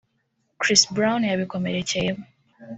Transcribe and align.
Chris 0.61 0.81
Brown 0.95 1.21
yabikomerekeyemo 1.31 2.23